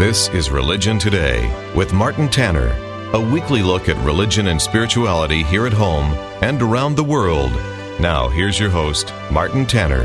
This 0.00 0.30
is 0.30 0.50
Religion 0.50 0.98
Today 0.98 1.54
with 1.76 1.92
Martin 1.92 2.26
Tanner, 2.26 2.70
a 3.12 3.20
weekly 3.20 3.62
look 3.62 3.90
at 3.90 4.02
religion 4.02 4.46
and 4.46 4.58
spirituality 4.58 5.42
here 5.42 5.66
at 5.66 5.74
home 5.74 6.14
and 6.40 6.62
around 6.62 6.96
the 6.96 7.04
world. 7.04 7.52
Now, 8.00 8.30
here's 8.30 8.58
your 8.58 8.70
host, 8.70 9.12
Martin 9.30 9.66
Tanner. 9.66 10.04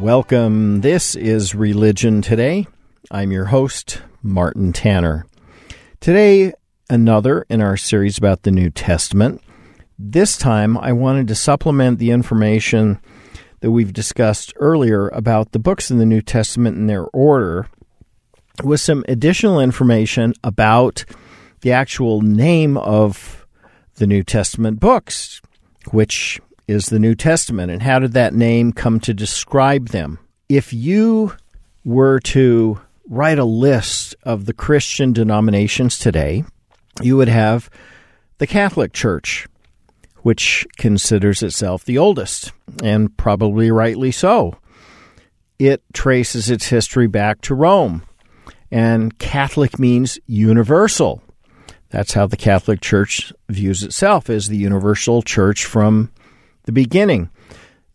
Welcome. 0.00 0.80
This 0.80 1.14
is 1.14 1.54
Religion 1.54 2.22
Today. 2.22 2.66
I'm 3.10 3.30
your 3.30 3.44
host, 3.44 4.00
Martin 4.22 4.72
Tanner. 4.72 5.26
Today, 6.00 6.54
another 6.88 7.44
in 7.50 7.60
our 7.60 7.76
series 7.76 8.16
about 8.16 8.44
the 8.44 8.50
New 8.50 8.70
Testament. 8.70 9.42
This 9.98 10.38
time, 10.38 10.78
I 10.78 10.92
wanted 10.92 11.28
to 11.28 11.34
supplement 11.34 11.98
the 11.98 12.12
information 12.12 12.98
that 13.62 13.70
we've 13.70 13.92
discussed 13.92 14.52
earlier 14.56 15.08
about 15.08 15.52
the 15.52 15.58
books 15.58 15.90
in 15.90 15.98
the 15.98 16.04
New 16.04 16.20
Testament 16.20 16.76
and 16.76 16.90
their 16.90 17.04
order 17.06 17.68
with 18.62 18.80
some 18.80 19.04
additional 19.06 19.60
information 19.60 20.34
about 20.42 21.04
the 21.60 21.72
actual 21.72 22.20
name 22.20 22.76
of 22.76 23.46
the 23.94 24.06
New 24.06 24.24
Testament 24.24 24.80
books, 24.80 25.40
which 25.92 26.40
is 26.66 26.86
the 26.86 26.98
New 26.98 27.14
Testament, 27.14 27.70
and 27.70 27.82
how 27.82 28.00
did 28.00 28.12
that 28.12 28.34
name 28.34 28.72
come 28.72 28.98
to 29.00 29.14
describe 29.14 29.88
them? 29.88 30.18
If 30.48 30.72
you 30.72 31.32
were 31.84 32.18
to 32.20 32.80
write 33.08 33.38
a 33.38 33.44
list 33.44 34.16
of 34.24 34.46
the 34.46 34.52
Christian 34.52 35.12
denominations 35.12 35.98
today, 35.98 36.44
you 37.00 37.16
would 37.16 37.28
have 37.28 37.70
the 38.38 38.46
Catholic 38.48 38.92
Church, 38.92 39.46
which 40.22 40.66
considers 40.76 41.42
itself 41.42 41.84
the 41.84 41.98
oldest, 41.98 42.52
and 42.82 43.16
probably 43.16 43.70
rightly 43.70 44.10
so. 44.10 44.56
It 45.58 45.82
traces 45.92 46.50
its 46.50 46.66
history 46.66 47.06
back 47.06 47.40
to 47.42 47.54
Rome, 47.54 48.02
and 48.70 49.16
Catholic 49.18 49.78
means 49.78 50.18
universal. 50.26 51.22
That's 51.90 52.14
how 52.14 52.26
the 52.26 52.36
Catholic 52.36 52.80
Church 52.80 53.32
views 53.48 53.82
itself 53.82 54.30
as 54.30 54.48
the 54.48 54.56
universal 54.56 55.22
church 55.22 55.66
from 55.66 56.10
the 56.64 56.72
beginning. 56.72 57.28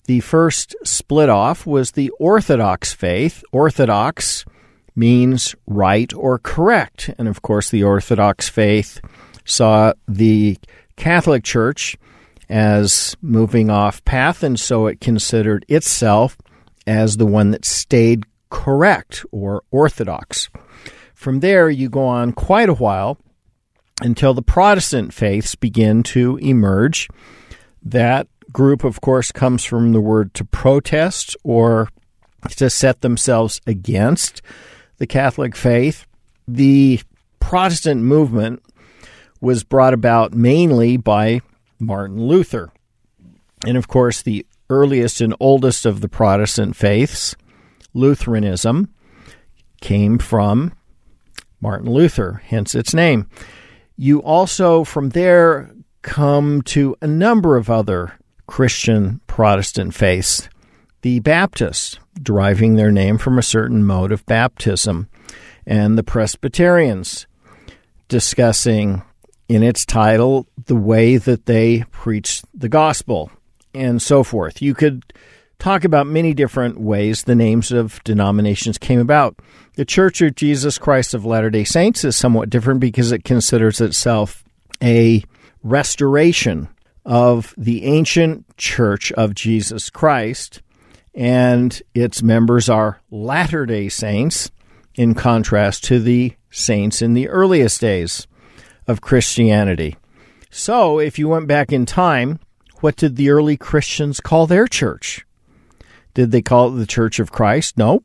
The 0.06 0.20
first 0.20 0.76
split 0.84 1.30
off 1.30 1.66
was 1.66 1.92
the 1.92 2.12
Orthodox 2.20 2.94
faith. 2.94 3.44
Orthodox 3.52 4.46
means 4.96 5.56
right 5.66 6.14
or 6.14 6.40
correct. 6.40 7.10
And 7.18 7.28
of 7.28 7.42
course, 7.42 7.70
the 7.70 7.84
Orthodox 7.84 8.48
faith 8.48 9.02
saw 9.46 9.94
the 10.08 10.58
Catholic 10.96 11.44
Church 11.44 11.98
as 12.50 13.16
moving 13.22 13.70
off 13.70 14.04
path, 14.06 14.44
and 14.44 14.60
so 14.60 14.88
it 14.88 15.02
considered 15.02 15.66
itself 15.68 16.38
as 16.86 17.18
the 17.18 17.26
one 17.26 17.52
that 17.52 17.66
stayed 17.66 18.26
correct 18.50 19.26
or 19.32 19.64
orthodox. 19.72 20.50
From 21.14 21.42
there, 21.42 21.70
you 21.70 21.90
go 21.90 22.06
on 22.06 22.32
quite 22.32 22.70
a 22.70 22.74
while 22.74 23.18
until 24.02 24.34
the 24.34 24.42
Protestant 24.42 25.14
faiths 25.14 25.56
begin 25.56 26.04
to 26.04 26.38
emerge. 26.38 27.10
That 27.84 28.28
group, 28.52 28.84
of 28.84 29.02
course, 29.02 29.32
comes 29.32 29.66
from 29.66 29.94
the 29.94 30.02
word 30.02 30.34
to 30.36 30.46
protest 30.46 31.36
or 31.44 31.90
to 32.50 32.70
set 32.70 33.02
themselves 33.02 33.60
against 33.66 34.42
the 34.98 35.08
Catholic 35.08 35.56
faith. 35.56 36.06
The 36.48 37.02
Protestant 37.40 38.04
movement 38.04 38.64
was 39.42 39.64
brought 39.64 39.94
about 39.94 40.34
mainly 40.34 40.98
by 40.98 41.42
Martin 41.80 42.22
Luther. 42.28 42.72
And 43.66 43.78
of 43.78 43.88
course, 43.88 44.22
the 44.22 44.46
earliest 44.70 45.22
and 45.22 45.36
oldest 45.40 45.86
of 45.86 46.02
the 46.02 46.10
Protestant 46.10 46.76
faiths, 46.76 47.36
Lutheranism, 47.94 48.94
came 49.82 50.18
from 50.20 50.74
Martin 51.62 51.90
Luther, 51.90 52.42
hence 52.46 52.76
its 52.76 52.94
name. 52.94 53.28
You 53.96 54.22
also, 54.22 54.84
from 54.84 55.10
there, 55.10 55.72
come 56.02 56.62
to 56.64 56.96
a 57.02 57.08
number 57.08 57.58
of 57.58 57.70
other 57.70 58.14
Christian 58.46 59.22
Protestant 59.28 59.94
faiths. 59.94 60.50
The 61.02 61.20
Baptists, 61.20 62.00
deriving 62.22 62.76
their 62.76 62.92
name 62.92 63.18
from 63.18 63.38
a 63.38 63.44
certain 63.44 63.84
mode 63.84 64.12
of 64.12 64.26
baptism, 64.26 65.10
and 65.66 65.98
the 65.98 66.04
Presbyterians, 66.04 67.28
discussing 68.08 69.04
in 69.50 69.64
its 69.64 69.86
title 69.86 70.48
the 70.68 70.76
way 70.76 71.18
that 71.18 71.46
they 71.46 71.84
preach 71.92 72.42
the 72.54 72.70
gospel, 72.70 73.32
and 73.74 74.02
so 74.02 74.24
forth. 74.24 74.62
You 74.62 74.74
could 74.74 75.04
talk 75.60 75.84
about 75.84 76.08
many 76.08 76.34
different 76.34 76.80
ways 76.80 77.24
the 77.24 77.36
names 77.36 77.72
of 77.72 78.04
denominations 78.04 78.78
came 78.78 79.00
about. 79.00 79.40
The 79.76 79.86
Church 79.86 80.22
of 80.22 80.36
Jesus 80.36 80.78
Christ 80.78 81.14
of 81.14 81.26
Latter 81.26 81.50
day 81.50 81.64
Saints 81.64 82.04
is 82.04 82.16
somewhat 82.16 82.50
different 82.50 82.80
because 82.80 83.12
it 83.12 83.24
considers 83.24 83.82
itself 83.82 84.44
a 84.82 85.24
restoration 85.64 86.70
of 87.06 87.54
the 87.58 87.86
ancient 87.86 88.58
Church 88.58 89.12
of 89.14 89.34
Jesus 89.34 89.90
Christ, 89.90 90.62
and 91.16 91.82
its 91.96 92.22
members 92.22 92.70
are 92.70 93.02
Latter 93.10 93.66
day 93.66 93.90
Saints, 93.90 94.52
in 94.96 95.14
contrast 95.14 95.84
to 95.86 96.00
the 96.00 96.34
saints 96.50 97.02
in 97.02 97.14
the 97.14 97.30
earliest 97.30 97.80
days 97.80 98.28
of 98.88 99.00
Christianity. 99.00 99.96
So, 100.50 101.00
if 101.00 101.20
you 101.20 101.28
went 101.28 101.48
back 101.48 101.72
in 101.72 101.86
time, 101.86 102.40
what 102.80 102.96
did 102.96 103.16
the 103.16 103.30
early 103.30 103.58
Christians 103.58 104.20
call 104.20 104.48
their 104.48 104.68
church? 104.68 105.26
Did 106.14 106.32
they 106.32 106.42
call 106.42 106.74
it 106.74 106.78
the 106.78 106.86
Church 106.86 107.20
of 107.20 107.32
Christ? 107.32 107.78
No. 107.78 108.04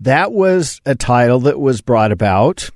That 0.00 0.32
was 0.32 0.80
a 0.84 0.94
title 0.94 1.40
that 1.40 1.58
was 1.58 1.80
brought 1.80 2.12
about 2.12 2.70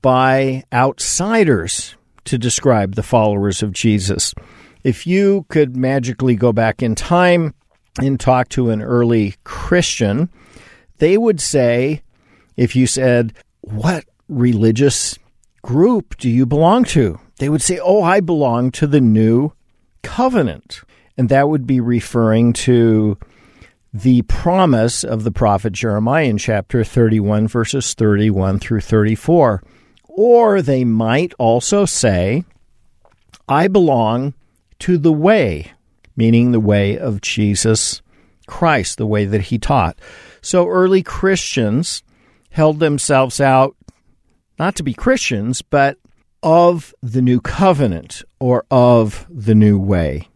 by 0.00 0.64
outsiders 0.72 1.96
to 2.24 2.38
describe 2.38 2.94
the 2.94 3.02
followers 3.02 3.62
of 3.62 3.72
Jesus. 3.72 4.34
If 4.84 5.06
you 5.06 5.46
could 5.48 5.76
magically 5.76 6.36
go 6.36 6.52
back 6.52 6.82
in 6.82 6.94
time 6.94 7.54
and 8.00 8.18
talk 8.18 8.48
to 8.50 8.70
an 8.70 8.82
early 8.82 9.36
Christian, 9.44 10.28
they 10.98 11.18
would 11.18 11.40
say, 11.40 12.02
if 12.56 12.76
you 12.76 12.86
said, 12.86 13.34
What 13.60 14.04
religious 14.28 15.18
group 15.62 16.16
do 16.18 16.28
you 16.28 16.46
belong 16.46 16.84
to? 16.84 17.18
They 17.42 17.48
would 17.48 17.60
say, 17.60 17.80
Oh, 17.82 18.04
I 18.04 18.20
belong 18.20 18.70
to 18.70 18.86
the 18.86 19.00
new 19.00 19.50
covenant. 20.04 20.82
And 21.18 21.28
that 21.28 21.48
would 21.48 21.66
be 21.66 21.80
referring 21.80 22.52
to 22.52 23.18
the 23.92 24.22
promise 24.22 25.02
of 25.02 25.24
the 25.24 25.32
prophet 25.32 25.72
Jeremiah 25.72 26.26
in 26.26 26.38
chapter 26.38 26.84
31, 26.84 27.48
verses 27.48 27.94
31 27.94 28.60
through 28.60 28.82
34. 28.82 29.60
Or 30.04 30.62
they 30.62 30.84
might 30.84 31.34
also 31.34 31.84
say, 31.84 32.44
I 33.48 33.66
belong 33.66 34.34
to 34.78 34.96
the 34.96 35.12
way, 35.12 35.72
meaning 36.14 36.52
the 36.52 36.60
way 36.60 36.96
of 36.96 37.22
Jesus 37.22 38.02
Christ, 38.46 38.98
the 38.98 39.06
way 39.06 39.24
that 39.24 39.46
he 39.46 39.58
taught. 39.58 39.98
So 40.42 40.68
early 40.68 41.02
Christians 41.02 42.04
held 42.50 42.78
themselves 42.78 43.40
out 43.40 43.74
not 44.60 44.76
to 44.76 44.84
be 44.84 44.94
Christians, 44.94 45.60
but 45.60 45.98
of 46.42 46.94
the 47.02 47.22
new 47.22 47.40
covenant 47.40 48.22
or 48.40 48.64
of 48.70 49.26
the 49.30 49.54
new 49.54 49.78
way. 49.78 50.28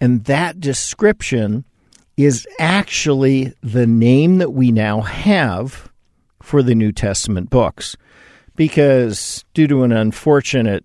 And 0.00 0.24
that 0.24 0.60
description 0.60 1.64
is 2.16 2.46
actually 2.58 3.52
the 3.62 3.86
name 3.86 4.38
that 4.38 4.52
we 4.52 4.70
now 4.70 5.00
have 5.00 5.90
for 6.42 6.62
the 6.62 6.74
New 6.74 6.92
Testament 6.92 7.50
books. 7.50 7.96
Because 8.54 9.44
due 9.54 9.66
to 9.66 9.82
an 9.82 9.90
unfortunate 9.90 10.84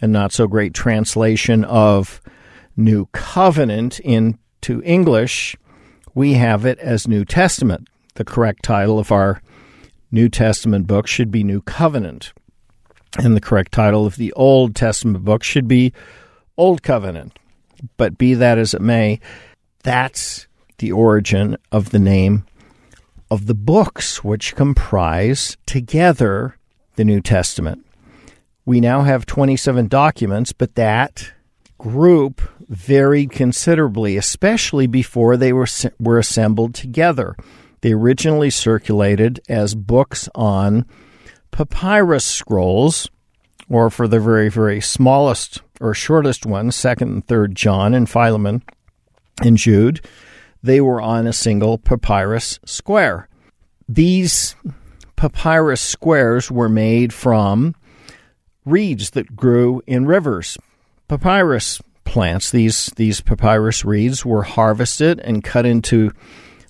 and 0.00 0.12
not 0.12 0.32
so 0.32 0.48
great 0.48 0.74
translation 0.74 1.64
of 1.64 2.20
New 2.76 3.06
Covenant 3.12 4.00
into 4.00 4.82
English, 4.82 5.56
we 6.14 6.34
have 6.34 6.66
it 6.66 6.78
as 6.80 7.06
New 7.06 7.24
Testament. 7.24 7.88
The 8.14 8.24
correct 8.24 8.64
title 8.64 8.98
of 8.98 9.12
our 9.12 9.40
New 10.10 10.28
Testament 10.28 10.86
book 10.86 11.06
should 11.06 11.30
be 11.30 11.44
New 11.44 11.60
Covenant. 11.62 12.32
And 13.18 13.36
the 13.36 13.40
correct 13.40 13.72
title 13.72 14.06
of 14.06 14.16
the 14.16 14.32
Old 14.32 14.74
Testament 14.74 15.24
book 15.24 15.42
should 15.42 15.68
be 15.68 15.92
Old 16.56 16.82
Covenant. 16.82 17.38
But 17.96 18.18
be 18.18 18.34
that 18.34 18.58
as 18.58 18.74
it 18.74 18.80
may, 18.80 19.20
that's 19.82 20.46
the 20.78 20.92
origin 20.92 21.56
of 21.70 21.90
the 21.90 21.98
name 21.98 22.44
of 23.30 23.46
the 23.46 23.54
books 23.54 24.22
which 24.22 24.56
comprise 24.56 25.56
together 25.66 26.56
the 26.96 27.04
New 27.04 27.20
Testament. 27.20 27.84
We 28.64 28.80
now 28.80 29.02
have 29.02 29.26
27 29.26 29.88
documents, 29.88 30.52
but 30.52 30.74
that 30.74 31.32
group 31.78 32.40
varied 32.68 33.30
considerably, 33.30 34.16
especially 34.16 34.86
before 34.86 35.36
they 35.36 35.52
were, 35.52 35.66
were 36.00 36.18
assembled 36.18 36.74
together. 36.74 37.36
They 37.82 37.92
originally 37.92 38.50
circulated 38.50 39.40
as 39.48 39.74
books 39.74 40.28
on 40.34 40.86
papyrus 41.54 42.24
scrolls, 42.24 43.08
or 43.70 43.88
for 43.88 44.08
the 44.08 44.18
very, 44.18 44.48
very 44.48 44.80
smallest 44.80 45.62
or 45.80 45.94
shortest 45.94 46.44
ones, 46.44 46.74
2nd 46.74 47.02
and 47.02 47.26
3rd 47.28 47.54
John 47.54 47.94
and 47.94 48.10
Philemon 48.10 48.64
and 49.40 49.56
Jude, 49.56 50.04
they 50.64 50.80
were 50.80 51.00
on 51.00 51.28
a 51.28 51.32
single 51.32 51.78
papyrus 51.78 52.58
square. 52.64 53.28
These 53.88 54.56
papyrus 55.14 55.80
squares 55.80 56.50
were 56.50 56.68
made 56.68 57.12
from 57.12 57.76
reeds 58.64 59.10
that 59.10 59.36
grew 59.36 59.80
in 59.86 60.06
rivers. 60.06 60.58
Papyrus 61.06 61.80
plants, 62.04 62.50
these, 62.50 62.86
these 62.96 63.20
papyrus 63.20 63.84
reeds, 63.84 64.24
were 64.24 64.42
harvested 64.42 65.20
and 65.20 65.44
cut 65.44 65.66
into 65.66 66.10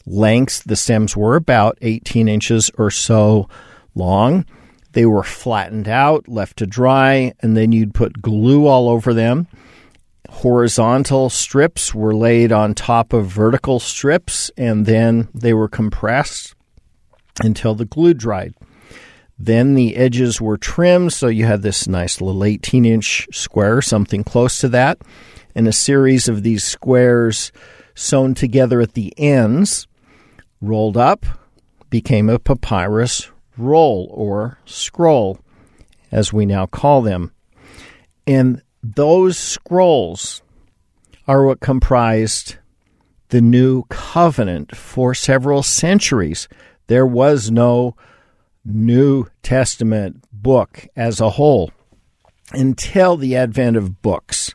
lengths. 0.05 0.63
The 0.63 0.77
stems 0.77 1.17
were 1.17 1.37
about 1.37 1.79
18 1.81 2.29
inches 2.29 2.71
or 2.77 2.91
so 2.91 3.49
long. 3.95 4.45
They 4.95 5.07
were 5.07 5.25
flattened 5.25 5.89
out, 5.89 6.29
left 6.29 6.59
to 6.59 6.67
dry, 6.67 7.33
and 7.41 7.57
then 7.57 7.73
you'd 7.73 7.95
put 7.95 8.23
glue 8.23 8.67
all 8.67 8.89
over 8.89 9.13
them. 9.13 9.49
Horizontal 10.31 11.31
strips 11.31 11.93
were 11.93 12.15
laid 12.15 12.53
on 12.53 12.75
top 12.75 13.13
of 13.13 13.27
vertical 13.27 13.81
strips, 13.81 14.53
and 14.57 14.87
then 14.87 15.29
they 15.35 15.53
were 15.53 15.69
compressed 15.69 16.55
until 17.43 17.75
the 17.75 17.85
glue 17.85 18.15
dried. 18.15 18.55
Then 19.37 19.75
the 19.75 19.97
edges 19.97 20.41
were 20.41 20.57
trimmed, 20.57 21.13
so 21.13 21.27
you 21.27 21.45
had 21.45 21.63
this 21.63 21.89
nice 21.89 22.21
little 22.21 22.45
18 22.45 22.85
inch 22.85 23.27
square, 23.33 23.83
something 23.83 24.23
close 24.23 24.59
to 24.59 24.69
that, 24.69 24.99
and 25.57 25.67
a 25.67 25.73
series 25.73 26.29
of 26.29 26.45
these 26.45 26.63
squares 26.63 27.51
sewn 27.97 28.35
together 28.35 28.81
at 28.81 28.95
the 28.95 29.13
ends, 29.19 29.89
rolled 30.61 30.97
up, 30.97 31.27
became 31.91 32.29
a 32.29 32.39
papyrus 32.39 33.29
roll 33.57 34.09
or 34.11 34.59
scroll, 34.65 35.39
as 36.11 36.33
we 36.33 36.47
now 36.47 36.67
call 36.67 37.03
them. 37.03 37.33
And 38.27 38.63
those 38.83 39.39
scrolls 39.39 40.43
are 41.27 41.45
what 41.45 41.61
comprised 41.61 42.57
the 43.29 43.41
new 43.41 43.85
covenant 43.89 44.77
for 44.77 45.15
several 45.15 45.63
centuries. 45.63 46.49
There 46.87 47.07
was 47.07 47.51
no 47.51 47.97
New 48.65 49.27
Testament 49.43 50.25
book 50.33 50.87
as 50.97 51.21
a 51.21 51.31
whole 51.31 51.71
until 52.53 53.17
the 53.17 53.37
advent 53.37 53.77
of 53.77 54.03
books. 54.03 54.55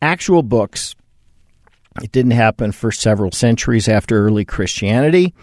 Actual 0.00 0.42
books, 0.42 0.94
it 2.02 2.12
didn't 2.12 2.32
happen 2.32 2.72
for 2.72 2.92
several 2.92 3.32
centuries 3.32 3.88
after 3.88 4.24
early 4.24 4.44
Christianity, 4.44 5.34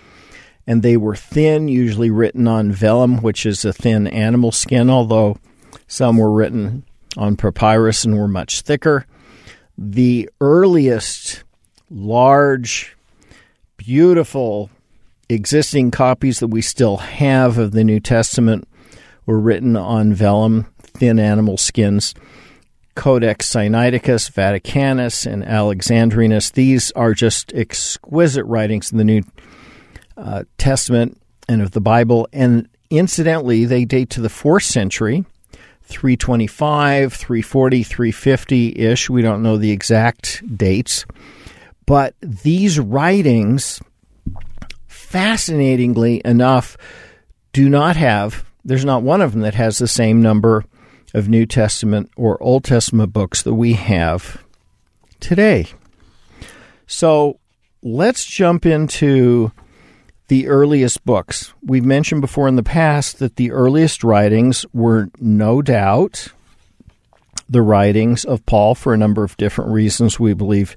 and 0.66 0.82
they 0.82 0.98
were 0.98 1.16
thin, 1.16 1.68
usually 1.68 2.10
written 2.10 2.48
on 2.48 2.72
vellum, 2.72 3.22
which 3.22 3.46
is 3.46 3.66
a 3.66 3.74
thin 3.74 4.08
animal 4.08 4.52
skin, 4.52 4.90
although 4.90 5.38
some 5.88 6.18
were 6.18 6.32
written 6.32 6.84
on 7.18 7.36
papyrus 7.36 8.06
and 8.06 8.18
were 8.18 8.28
much 8.28 8.62
thicker. 8.62 9.06
The 9.78 10.30
earliest 10.40 11.44
large, 11.90 12.96
beautiful 13.78 14.70
existing 15.30 15.92
copies 15.92 16.40
that 16.40 16.48
we 16.48 16.62
still 16.62 16.98
have 16.98 17.58
of 17.58 17.72
the 17.72 17.84
New 17.84 18.00
Testament 18.00 18.68
were 19.26 19.40
written 19.40 19.76
on 19.76 20.14
vellum, 20.14 20.68
thin 20.82 21.20
animal 21.20 21.58
skins. 21.58 22.14
Codex 22.96 23.52
Sinaiticus, 23.52 24.30
Vaticanus, 24.30 25.26
and 25.26 25.44
Alexandrinus. 25.44 26.52
These 26.52 26.92
are 26.92 27.14
just 27.16 27.52
exquisite 27.54 28.46
writings 28.46 28.92
in 28.92 29.00
the 29.00 29.04
New 29.04 29.24
uh, 30.18 30.44
Testament 30.58 31.20
and 31.48 31.62
of 31.62 31.72
the 31.72 31.82
Bible. 31.82 32.28
And 32.34 32.68
incidentally, 32.90 33.66
they 33.66 33.86
date 33.86 34.10
to 34.12 34.22
the 34.22 34.30
fourth 34.30 34.64
century, 34.64 35.26
325, 35.84 37.14
340, 37.14 37.84
350 37.84 38.80
ish. 38.80 39.10
We 39.10 39.22
don't 39.22 39.44
know 39.44 39.58
the 39.58 39.72
exact 39.72 40.44
dates. 40.58 41.06
But 41.86 42.16
these 42.22 42.80
writings 42.80 43.82
fascinatingly 45.14 46.24
enough, 46.26 46.76
do 47.52 47.70
not 47.70 47.96
have, 47.96 48.44
there's 48.66 48.84
not 48.84 49.04
one 49.04 49.22
of 49.22 49.34
them 49.34 49.42
that 49.42 49.54
has 49.54 49.78
the 49.78 49.88
same 49.88 50.24
number 50.24 50.66
of 51.14 51.30
New 51.30 51.46
Testament 51.46 52.10
or 52.18 52.42
Old 52.42 52.64
Testament 52.64 53.14
books 53.14 53.44
that 53.44 53.54
we 53.54 53.74
have 53.74 54.44
today. 55.20 55.68
So 56.88 57.40
let's 57.84 58.26
jump 58.26 58.66
into 58.66 59.52
the 60.28 60.48
earliest 60.48 61.04
books. 61.06 61.54
We've 61.62 61.86
mentioned 61.86 62.22
before 62.22 62.48
in 62.48 62.56
the 62.56 62.64
past 62.64 63.20
that 63.20 63.36
the 63.36 63.52
earliest 63.52 64.04
writings 64.04 64.66
were 64.74 65.10
no 65.20 65.62
doubt 65.62 66.30
the 67.50 67.62
writings 67.62 68.26
of 68.26 68.46
Paul 68.46 68.74
for 68.76 68.94
a 68.94 68.98
number 68.98 69.24
of 69.24 69.38
different 69.38 69.72
reasons. 69.72 70.20
We 70.20 70.34
believe 70.34 70.76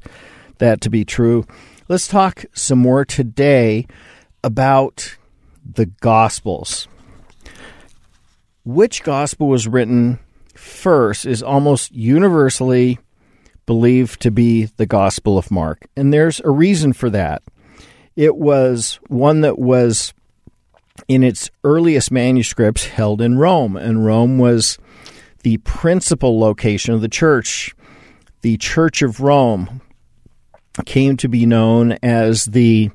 that 0.58 0.80
to 0.82 0.90
be 0.90 1.04
true. 1.04 1.46
Let's 1.88 2.08
talk 2.08 2.44
some 2.52 2.80
more 2.80 3.04
today 3.04 3.86
about 4.42 5.16
the 5.64 5.86
Gospels. 5.86 6.88
Which 8.64 9.04
Gospel 9.04 9.48
was 9.48 9.68
written 9.68 10.18
first 10.54 11.24
is 11.24 11.42
almost 11.42 11.92
universally 11.92 12.98
believed 13.66 14.20
to 14.22 14.30
be 14.30 14.66
the 14.76 14.86
Gospel 14.86 15.38
of 15.38 15.50
Mark. 15.50 15.86
And 15.96 16.12
there's 16.12 16.40
a 16.40 16.50
reason 16.50 16.92
for 16.92 17.10
that. 17.10 17.42
It 18.16 18.36
was 18.36 18.98
one 19.08 19.42
that 19.42 19.58
was 19.58 20.14
in 21.06 21.22
its 21.22 21.50
earliest 21.62 22.10
manuscripts 22.10 22.86
held 22.86 23.20
in 23.20 23.38
Rome, 23.38 23.76
and 23.76 24.04
Rome 24.04 24.38
was 24.38 24.78
the 25.42 25.58
principal 25.58 26.40
location 26.40 26.94
of 26.94 27.02
the 27.02 27.08
church. 27.08 27.74
The 28.40 28.56
Church 28.56 29.02
of 29.02 29.20
Rome 29.20 29.80
came 30.84 31.16
to 31.18 31.28
be 31.28 31.46
known 31.46 31.92
as 32.02 32.46
the 32.46 32.90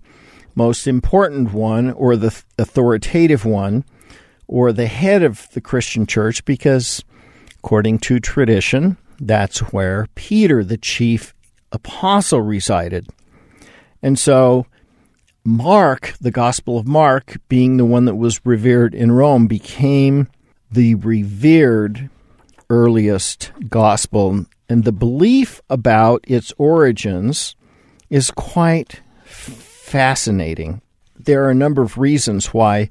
most 0.55 0.87
important 0.87 1.53
one 1.53 1.91
or 1.91 2.15
the 2.15 2.43
authoritative 2.57 3.45
one 3.45 3.85
or 4.47 4.73
the 4.73 4.87
head 4.87 5.23
of 5.23 5.47
the 5.53 5.61
Christian 5.61 6.05
church 6.05 6.43
because, 6.45 7.03
according 7.59 7.99
to 7.99 8.19
tradition, 8.19 8.97
that's 9.19 9.59
where 9.71 10.07
Peter, 10.15 10.63
the 10.63 10.77
chief 10.77 11.33
apostle, 11.71 12.41
resided. 12.41 13.07
And 14.01 14.19
so, 14.19 14.65
Mark, 15.43 16.13
the 16.21 16.31
Gospel 16.31 16.77
of 16.77 16.87
Mark, 16.87 17.37
being 17.49 17.77
the 17.77 17.85
one 17.85 18.05
that 18.05 18.15
was 18.15 18.45
revered 18.45 18.93
in 18.93 19.11
Rome, 19.11 19.47
became 19.47 20.27
the 20.71 20.95
revered 20.95 22.09
earliest 22.69 23.51
gospel. 23.67 24.45
And 24.69 24.83
the 24.83 24.91
belief 24.91 25.61
about 25.69 26.23
its 26.27 26.53
origins 26.57 27.55
is 28.09 28.31
quite 28.31 29.01
fascinating. 29.25 30.81
There 31.19 31.43
are 31.45 31.49
a 31.49 31.55
number 31.55 31.81
of 31.81 31.97
reasons 31.97 32.53
why 32.53 32.89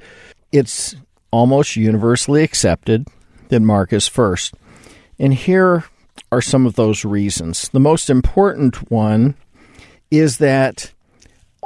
it's 0.53 0.97
almost 1.31 1.77
universally 1.77 2.43
accepted 2.43 3.07
that 3.49 3.61
Mark 3.61 3.93
is 3.93 4.09
first. 4.09 4.55
And 5.19 5.35
here 5.35 5.85
are 6.33 6.43
some 6.43 6.67
of 6.67 6.75
those 6.75 7.05
reasons. 7.05 7.69
The 7.69 7.81
most 7.81 8.11
important 8.11 8.91
one 8.91 9.37
is 10.11 10.39
that 10.39 10.93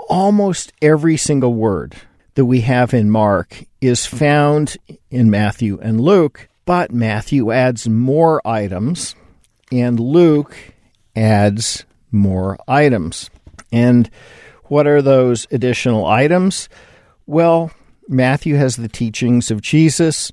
almost 0.08 0.73
every 0.82 1.16
single 1.16 1.54
word 1.54 1.94
that 2.34 2.44
we 2.44 2.62
have 2.62 2.94
in 2.94 3.11
Mark 3.11 3.64
is 3.80 4.06
found 4.06 4.76
in 5.11 5.30
Matthew 5.30 5.78
and 5.80 6.00
Luke, 6.00 6.49
but 6.64 6.92
Matthew 6.92 7.52
adds 7.52 7.88
more 7.88 8.40
items 8.46 9.14
and 9.70 9.99
Luke 10.00 10.56
adds 11.16 11.84
more 12.11 12.58
items. 12.66 13.30
And 13.73 14.11
what 14.64 14.87
are 14.87 15.02
those 15.02 15.46
additional 15.50 16.06
items? 16.06 16.68
Well, 17.26 17.70
Matthew 18.08 18.56
has 18.56 18.76
the 18.76 18.88
teachings 18.88 19.50
of 19.50 19.61
Jesus. 19.61 20.32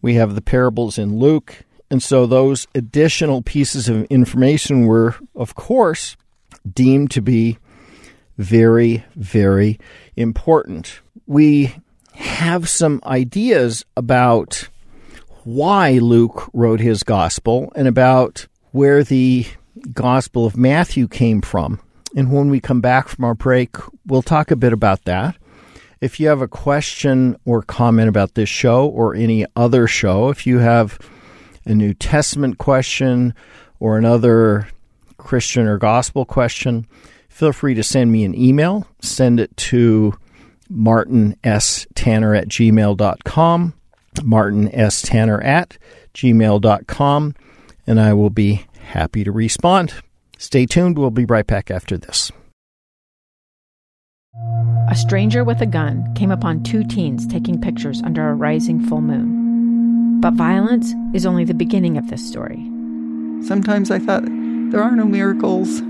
We 0.00 0.14
have 0.14 0.34
the 0.34 0.42
parables 0.42 0.98
in 0.98 1.18
Luke. 1.18 1.64
And 1.90 2.02
so 2.02 2.26
those 2.26 2.66
additional 2.74 3.42
pieces 3.42 3.88
of 3.88 4.04
information 4.04 4.86
were, 4.86 5.16
of 5.34 5.54
course, 5.54 6.16
deemed 6.70 7.10
to 7.12 7.22
be 7.22 7.58
very, 8.38 9.04
very 9.16 9.78
important. 10.16 11.00
We 11.26 11.74
have 12.14 12.68
some 12.68 13.00
ideas 13.04 13.84
about 13.96 14.68
why 15.44 15.98
Luke 15.98 16.48
wrote 16.52 16.80
his 16.80 17.02
gospel 17.02 17.72
and 17.74 17.86
about 17.86 18.46
where 18.72 19.02
the 19.02 19.46
Gospel 19.92 20.46
of 20.46 20.56
Matthew 20.56 21.08
came 21.08 21.40
from. 21.40 21.80
And 22.16 22.32
when 22.32 22.50
we 22.50 22.60
come 22.60 22.80
back 22.80 23.08
from 23.08 23.24
our 23.24 23.34
break, 23.34 23.76
we'll 24.06 24.22
talk 24.22 24.50
a 24.50 24.56
bit 24.56 24.72
about 24.72 25.04
that. 25.04 25.36
If 26.00 26.20
you 26.20 26.28
have 26.28 26.42
a 26.42 26.48
question 26.48 27.36
or 27.44 27.62
comment 27.62 28.08
about 28.08 28.34
this 28.34 28.48
show 28.48 28.86
or 28.86 29.14
any 29.14 29.46
other 29.56 29.86
show, 29.86 30.28
if 30.28 30.46
you 30.46 30.58
have 30.58 30.98
a 31.66 31.74
New 31.74 31.92
Testament 31.92 32.58
question 32.58 33.34
or 33.80 33.98
another 33.98 34.68
Christian 35.16 35.66
or 35.66 35.76
gospel 35.76 36.24
question, 36.24 36.86
feel 37.38 37.52
free 37.52 37.74
to 37.74 37.84
send 37.84 38.10
me 38.10 38.24
an 38.24 38.34
email. 38.34 38.84
Send 39.00 39.38
it 39.38 39.56
to 39.56 40.12
martin 40.68 41.36
s 41.44 41.86
tanner 41.94 42.34
at 42.34 42.48
gmail.com, 42.48 43.74
martin 44.24 44.74
s 44.74 45.02
tanner 45.02 45.40
at 45.40 45.78
gmail.com, 46.14 47.34
and 47.86 48.00
I 48.00 48.12
will 48.12 48.30
be 48.30 48.66
happy 48.80 49.22
to 49.22 49.30
respond. 49.30 49.94
Stay 50.36 50.66
tuned. 50.66 50.98
We'll 50.98 51.10
be 51.10 51.24
right 51.24 51.46
back 51.46 51.70
after 51.70 51.96
this. 51.96 52.32
A 54.90 54.96
stranger 54.96 55.44
with 55.44 55.60
a 55.60 55.66
gun 55.66 56.12
came 56.14 56.32
upon 56.32 56.64
two 56.64 56.82
teens 56.82 57.24
taking 57.26 57.60
pictures 57.60 58.02
under 58.02 58.28
a 58.28 58.34
rising 58.34 58.84
full 58.84 59.00
moon. 59.00 60.20
But 60.20 60.34
violence 60.34 60.92
is 61.14 61.24
only 61.24 61.44
the 61.44 61.54
beginning 61.54 61.98
of 61.98 62.08
this 62.08 62.26
story. 62.26 62.64
Sometimes 63.46 63.92
I 63.92 64.00
thought, 64.00 64.24
there 64.24 64.82
are 64.82 64.96
no 64.96 65.04
miracles. 65.04 65.80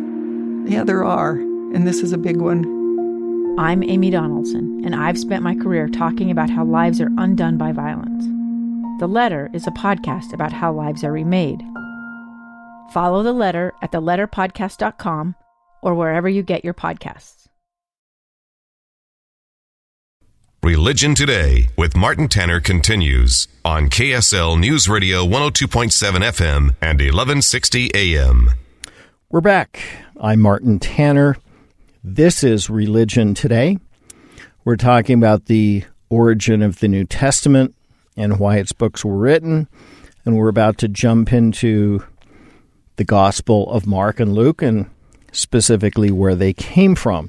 Yeah, 0.68 0.84
there 0.84 1.02
are, 1.02 1.30
and 1.30 1.86
this 1.86 2.00
is 2.00 2.12
a 2.12 2.18
big 2.18 2.36
one. 2.42 3.56
I'm 3.58 3.82
Amy 3.82 4.10
Donaldson, 4.10 4.82
and 4.84 4.94
I've 4.94 5.18
spent 5.18 5.42
my 5.42 5.54
career 5.54 5.88
talking 5.88 6.30
about 6.30 6.50
how 6.50 6.62
lives 6.62 7.00
are 7.00 7.08
undone 7.16 7.56
by 7.56 7.72
violence. 7.72 8.26
The 9.00 9.06
Letter 9.06 9.48
is 9.54 9.66
a 9.66 9.70
podcast 9.70 10.34
about 10.34 10.52
how 10.52 10.70
lives 10.74 11.02
are 11.04 11.10
remade. 11.10 11.62
Follow 12.92 13.22
The 13.22 13.32
Letter 13.32 13.72
at 13.80 13.92
theletterpodcast.com 13.92 15.36
or 15.80 15.94
wherever 15.94 16.28
you 16.28 16.42
get 16.42 16.66
your 16.66 16.74
podcasts. 16.74 17.46
Religion 20.62 21.14
Today 21.14 21.68
with 21.78 21.96
Martin 21.96 22.28
Tanner 22.28 22.60
continues 22.60 23.48
on 23.64 23.88
KSL 23.88 24.60
News 24.60 24.86
Radio 24.86 25.24
102.7 25.24 25.90
FM 26.18 26.76
and 26.82 27.00
1160 27.00 27.90
AM. 27.94 28.50
We're 29.30 29.42
back. 29.42 29.78
I'm 30.18 30.40
Martin 30.40 30.78
Tanner. 30.78 31.36
This 32.02 32.42
is 32.42 32.70
Religion 32.70 33.34
Today. 33.34 33.76
We're 34.64 34.76
talking 34.76 35.18
about 35.18 35.44
the 35.44 35.84
origin 36.08 36.62
of 36.62 36.80
the 36.80 36.88
New 36.88 37.04
Testament 37.04 37.74
and 38.16 38.38
why 38.38 38.56
its 38.56 38.72
books 38.72 39.04
were 39.04 39.18
written. 39.18 39.68
And 40.24 40.38
we're 40.38 40.48
about 40.48 40.78
to 40.78 40.88
jump 40.88 41.30
into 41.30 42.02
the 42.96 43.04
Gospel 43.04 43.70
of 43.70 43.86
Mark 43.86 44.18
and 44.18 44.32
Luke 44.32 44.62
and 44.62 44.88
specifically 45.30 46.10
where 46.10 46.34
they 46.34 46.54
came 46.54 46.94
from. 46.94 47.28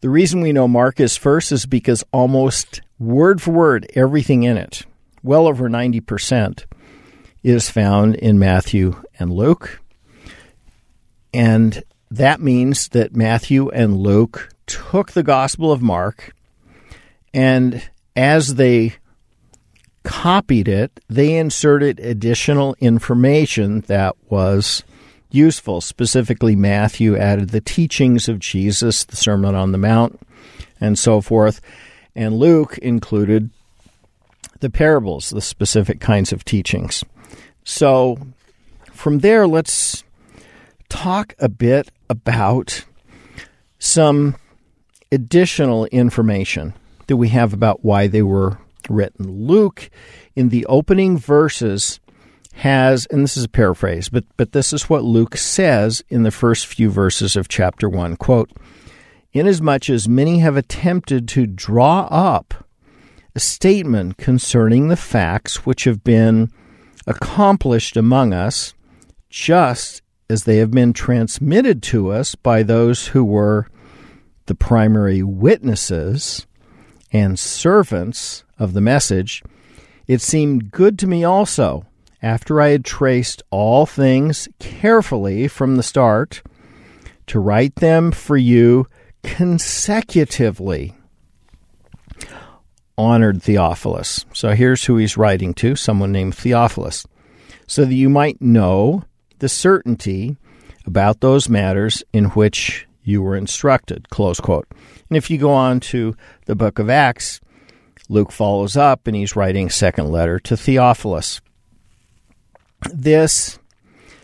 The 0.00 0.10
reason 0.10 0.40
we 0.40 0.52
know 0.52 0.66
Mark 0.66 0.98
is 0.98 1.16
first 1.16 1.52
is 1.52 1.66
because 1.66 2.02
almost 2.12 2.80
word 2.98 3.40
for 3.40 3.52
word, 3.52 3.88
everything 3.94 4.42
in 4.42 4.56
it, 4.56 4.86
well 5.22 5.46
over 5.46 5.70
90%, 5.70 6.64
is 7.44 7.70
found 7.70 8.16
in 8.16 8.40
Matthew 8.40 9.00
and 9.20 9.32
Luke. 9.32 9.78
And 11.34 11.82
that 12.10 12.40
means 12.40 12.88
that 12.88 13.14
Matthew 13.14 13.68
and 13.68 13.98
Luke 13.98 14.48
took 14.66 15.12
the 15.12 15.22
Gospel 15.22 15.70
of 15.72 15.82
Mark 15.82 16.34
and 17.34 17.82
as 18.14 18.54
they 18.54 18.94
copied 20.04 20.68
it, 20.68 21.00
they 21.08 21.36
inserted 21.36 21.98
additional 21.98 22.76
information 22.78 23.80
that 23.82 24.14
was 24.30 24.84
useful. 25.30 25.80
Specifically, 25.80 26.54
Matthew 26.54 27.16
added 27.16 27.50
the 27.50 27.60
teachings 27.60 28.28
of 28.28 28.38
Jesus, 28.38 29.04
the 29.04 29.16
Sermon 29.16 29.56
on 29.56 29.72
the 29.72 29.78
Mount, 29.78 30.20
and 30.80 30.96
so 30.96 31.20
forth. 31.20 31.60
And 32.14 32.38
Luke 32.38 32.78
included 32.78 33.50
the 34.60 34.70
parables, 34.70 35.30
the 35.30 35.40
specific 35.40 35.98
kinds 35.98 36.32
of 36.32 36.44
teachings. 36.44 37.02
So, 37.64 38.18
from 38.92 39.18
there, 39.18 39.48
let's 39.48 40.04
talk 40.94 41.34
a 41.40 41.48
bit 41.48 41.90
about 42.08 42.84
some 43.80 44.36
additional 45.10 45.86
information 45.86 46.72
that 47.08 47.16
we 47.16 47.28
have 47.28 47.52
about 47.52 47.84
why 47.84 48.06
they 48.06 48.22
were 48.22 48.58
written. 48.88 49.28
Luke, 49.46 49.90
in 50.36 50.50
the 50.50 50.64
opening 50.66 51.18
verses, 51.18 51.98
has, 52.54 53.06
and 53.06 53.24
this 53.24 53.36
is 53.36 53.44
a 53.44 53.48
paraphrase, 53.48 54.08
but, 54.08 54.24
but 54.36 54.52
this 54.52 54.72
is 54.72 54.88
what 54.88 55.02
Luke 55.02 55.36
says 55.36 56.04
in 56.08 56.22
the 56.22 56.30
first 56.30 56.66
few 56.68 56.90
verses 56.90 57.34
of 57.34 57.48
chapter 57.48 57.88
1. 57.88 58.16
Quote, 58.16 58.52
Inasmuch 59.32 59.90
as 59.90 60.08
many 60.08 60.38
have 60.38 60.56
attempted 60.56 61.26
to 61.30 61.44
draw 61.44 62.06
up 62.08 62.54
a 63.34 63.40
statement 63.40 64.16
concerning 64.16 64.86
the 64.86 64.96
facts 64.96 65.66
which 65.66 65.84
have 65.84 66.04
been 66.04 66.52
accomplished 67.04 67.96
among 67.96 68.32
us, 68.32 68.74
just 69.28 70.03
as 70.28 70.44
they 70.44 70.56
have 70.58 70.70
been 70.70 70.92
transmitted 70.92 71.82
to 71.82 72.10
us 72.10 72.34
by 72.34 72.62
those 72.62 73.08
who 73.08 73.24
were 73.24 73.68
the 74.46 74.54
primary 74.54 75.22
witnesses 75.22 76.46
and 77.12 77.38
servants 77.38 78.44
of 78.58 78.72
the 78.72 78.80
message, 78.80 79.42
it 80.06 80.20
seemed 80.20 80.70
good 80.70 80.98
to 80.98 81.06
me 81.06 81.24
also 81.24 81.86
after 82.24 82.58
I 82.58 82.68
had 82.70 82.86
traced 82.86 83.42
all 83.50 83.84
things 83.84 84.48
carefully 84.58 85.46
from 85.46 85.76
the 85.76 85.82
start, 85.82 86.42
to 87.26 87.38
write 87.38 87.76
them 87.76 88.12
for 88.12 88.36
you 88.38 88.86
consecutively. 89.22 90.94
Honored 92.96 93.42
Theophilus. 93.42 94.24
So 94.32 94.52
here's 94.52 94.86
who 94.86 94.96
he's 94.96 95.18
writing 95.18 95.52
to 95.54 95.76
someone 95.76 96.12
named 96.12 96.34
Theophilus. 96.34 97.06
So 97.66 97.84
that 97.84 97.94
you 97.94 98.08
might 98.08 98.40
know 98.40 99.04
the 99.38 99.48
certainty 99.48 100.36
about 100.86 101.20
those 101.20 101.48
matters 101.48 102.02
in 102.12 102.26
which 102.26 102.86
you 103.02 103.22
were 103.22 103.36
instructed. 103.36 104.08
Close 104.10 104.40
quote. 104.40 104.66
And 105.08 105.16
if 105.16 105.30
you 105.30 105.38
go 105.38 105.52
on 105.52 105.80
to 105.80 106.16
the 106.46 106.54
book 106.54 106.78
of 106.78 106.90
Acts, 106.90 107.40
Luke 108.08 108.32
follows 108.32 108.76
up 108.76 109.06
and 109.06 109.16
he's 109.16 109.36
writing 109.36 109.70
second 109.70 110.10
letter 110.10 110.38
to 110.40 110.56
Theophilus 110.56 111.40
this 112.92 113.58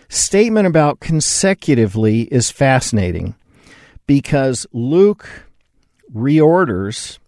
statement 0.08 0.66
about 0.66 1.00
consecutively 1.00 2.22
is 2.22 2.50
fascinating 2.50 3.34
because 4.06 4.66
Luke 4.72 5.46
reorders 6.12 7.18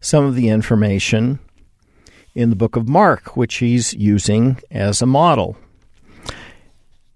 some 0.00 0.24
of 0.24 0.34
the 0.34 0.48
information 0.48 1.40
in 2.34 2.50
the 2.50 2.56
book 2.56 2.76
of 2.76 2.88
Mark, 2.88 3.36
which 3.36 3.56
he's 3.56 3.94
using 3.94 4.58
as 4.70 5.02
a 5.02 5.06
model. 5.06 5.56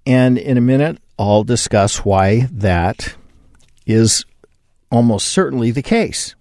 And 0.07 0.39
in 0.39 0.57
a 0.57 0.63
minute, 0.63 0.99
I'll 1.19 1.45
discuss 1.45 2.05
why 2.05 2.49
that 2.53 3.15
is 3.87 4.25
almost 4.91 5.29
certainly 5.29 5.71
the 5.71 5.83
case. 5.83 6.35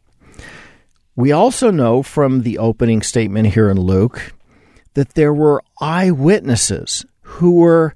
We 1.15 1.32
also 1.32 1.72
know 1.72 2.03
from 2.03 2.41
the 2.41 2.58
opening 2.58 3.01
statement 3.01 3.53
here 3.53 3.70
in 3.70 3.80
Luke 3.80 4.34
that 4.94 5.13
there 5.13 5.34
were 5.34 5.63
eyewitnesses 5.80 7.06
who 7.22 7.56
were 7.56 7.94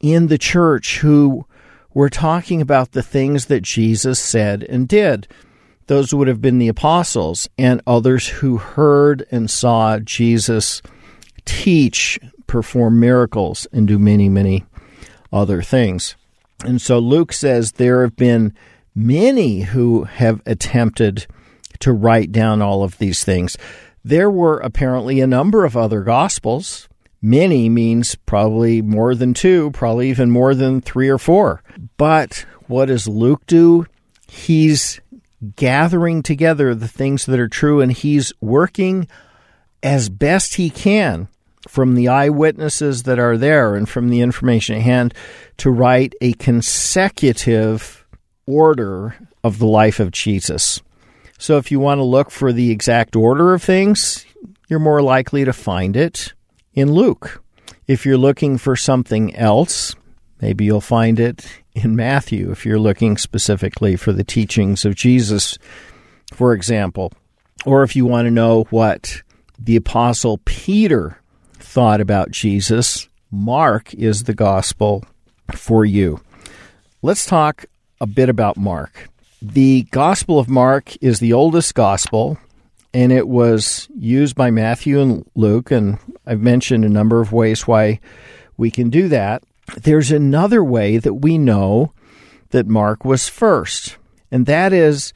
in 0.00 0.28
the 0.28 0.38
church 0.38 0.98
who 0.98 1.46
were 1.92 2.08
talking 2.08 2.60
about 2.60 2.92
the 2.92 3.02
things 3.02 3.46
that 3.46 3.62
Jesus 3.62 4.20
said 4.20 4.62
and 4.62 4.86
did. 4.86 5.26
Those 5.86 6.14
would 6.14 6.28
have 6.28 6.40
been 6.40 6.58
the 6.58 6.68
apostles 6.68 7.48
and 7.58 7.80
others 7.86 8.28
who 8.28 8.58
heard 8.58 9.26
and 9.30 9.50
saw 9.50 9.98
Jesus 9.98 10.82
teach, 11.44 12.20
perform 12.46 13.00
miracles, 13.00 13.66
and 13.72 13.88
do 13.88 13.98
many, 13.98 14.28
many 14.28 14.64
other 15.32 15.62
things. 15.62 16.16
And 16.64 16.80
so 16.80 16.98
Luke 16.98 17.32
says 17.32 17.72
there 17.72 18.02
have 18.02 18.16
been 18.16 18.54
many 18.94 19.62
who 19.62 20.04
have 20.04 20.42
attempted 20.46 21.26
to 21.80 21.92
write 21.92 22.32
down 22.32 22.60
all 22.60 22.82
of 22.82 22.98
these 22.98 23.24
things. 23.24 23.56
There 24.04 24.30
were 24.30 24.58
apparently 24.58 25.20
a 25.20 25.26
number 25.26 25.64
of 25.64 25.76
other 25.76 26.02
gospels 26.02 26.88
Many 27.20 27.68
means 27.68 28.14
probably 28.14 28.80
more 28.80 29.14
than 29.14 29.34
two, 29.34 29.72
probably 29.72 30.08
even 30.10 30.30
more 30.30 30.54
than 30.54 30.80
three 30.80 31.08
or 31.08 31.18
four. 31.18 31.62
But 31.96 32.46
what 32.68 32.86
does 32.86 33.08
Luke 33.08 33.44
do? 33.46 33.86
He's 34.28 35.00
gathering 35.56 36.22
together 36.22 36.74
the 36.74 36.88
things 36.88 37.26
that 37.26 37.40
are 37.40 37.48
true 37.48 37.80
and 37.80 37.92
he's 37.92 38.32
working 38.40 39.08
as 39.82 40.08
best 40.08 40.54
he 40.54 40.70
can 40.70 41.28
from 41.66 41.94
the 41.94 42.08
eyewitnesses 42.08 43.02
that 43.04 43.18
are 43.18 43.36
there 43.36 43.74
and 43.74 43.88
from 43.88 44.08
the 44.08 44.20
information 44.20 44.76
at 44.76 44.82
hand 44.82 45.14
to 45.56 45.70
write 45.70 46.14
a 46.20 46.32
consecutive 46.34 48.06
order 48.46 49.16
of 49.42 49.58
the 49.58 49.66
life 49.66 50.00
of 50.00 50.10
Jesus. 50.10 50.80
So 51.38 51.56
if 51.56 51.70
you 51.70 51.80
want 51.80 51.98
to 51.98 52.04
look 52.04 52.30
for 52.30 52.52
the 52.52 52.70
exact 52.70 53.16
order 53.16 53.54
of 53.54 53.62
things, 53.62 54.26
you're 54.68 54.78
more 54.78 55.02
likely 55.02 55.44
to 55.44 55.52
find 55.52 55.96
it 55.96 56.32
in 56.74 56.92
Luke. 56.92 57.42
If 57.86 58.04
you're 58.04 58.18
looking 58.18 58.58
for 58.58 58.76
something 58.76 59.34
else, 59.34 59.94
maybe 60.40 60.64
you'll 60.64 60.80
find 60.80 61.18
it 61.18 61.48
in 61.74 61.96
Matthew 61.96 62.50
if 62.50 62.66
you're 62.66 62.78
looking 62.78 63.16
specifically 63.16 63.96
for 63.96 64.12
the 64.12 64.24
teachings 64.24 64.84
of 64.84 64.94
Jesus, 64.94 65.58
for 66.32 66.52
example, 66.52 67.12
or 67.64 67.82
if 67.82 67.96
you 67.96 68.04
want 68.04 68.26
to 68.26 68.30
know 68.30 68.64
what 68.70 69.22
the 69.58 69.76
Apostle 69.76 70.38
Peter 70.44 71.20
thought 71.78 72.00
about 72.00 72.32
Jesus, 72.32 73.08
Mark 73.30 73.94
is 73.94 74.24
the 74.24 74.34
gospel 74.34 75.04
for 75.54 75.84
you. 75.84 76.20
Let's 77.02 77.24
talk 77.24 77.66
a 78.00 78.06
bit 78.06 78.28
about 78.28 78.56
Mark. 78.56 79.08
The 79.40 79.82
Gospel 79.92 80.40
of 80.40 80.48
Mark 80.48 81.00
is 81.00 81.20
the 81.20 81.32
oldest 81.32 81.76
gospel, 81.76 82.36
and 82.92 83.12
it 83.12 83.28
was 83.28 83.86
used 83.96 84.34
by 84.34 84.50
Matthew 84.50 85.00
and 85.00 85.24
Luke, 85.36 85.70
and 85.70 86.00
I've 86.26 86.40
mentioned 86.40 86.84
a 86.84 86.88
number 86.88 87.20
of 87.20 87.32
ways 87.32 87.68
why 87.68 88.00
we 88.56 88.72
can 88.72 88.90
do 88.90 89.06
that. 89.10 89.44
There's 89.76 90.10
another 90.10 90.64
way 90.64 90.98
that 90.98 91.14
we 91.14 91.38
know 91.38 91.92
that 92.50 92.66
Mark 92.66 93.04
was 93.04 93.28
first, 93.28 93.98
and 94.32 94.46
that 94.46 94.72
is 94.72 95.12